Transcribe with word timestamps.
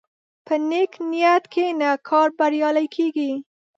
په 0.45 0.53
نیک 0.69 0.91
نیت 1.09 1.43
کښېنه، 1.53 1.89
کار 2.07 2.27
بریالی 2.37 2.87
کېږي. 2.95 3.31